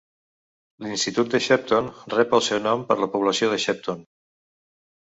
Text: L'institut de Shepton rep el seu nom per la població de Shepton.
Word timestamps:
L'institut 0.85 1.29
de 1.35 1.41
Shepton 1.49 1.91
rep 2.15 2.35
el 2.39 2.45
seu 2.49 2.63
nom 2.71 2.85
per 2.89 2.99
la 3.05 3.13
població 3.19 3.53
de 3.55 3.63
Shepton. 3.69 4.07